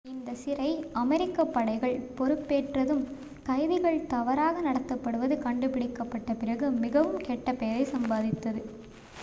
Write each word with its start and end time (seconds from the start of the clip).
இந்தச் 0.05 0.39
சிறை 0.39 0.69
அமெரிக்க 0.93 1.43
படைகள் 1.47 1.93
பொறுப்பேற்றதும் 2.15 3.03
கைதிகள் 3.43 4.05
தவறாக 4.07 4.61
நடத்தப்படுவது 4.61 5.37
கண்டுபிடிக்கப்பட்ட 5.37 6.33
பிறகு 6.33 6.69
மிகவும் 6.79 7.21
கெட்ட 7.21 7.53
பெயரை 7.53 7.85
சம்பாதித்தது 7.85 8.63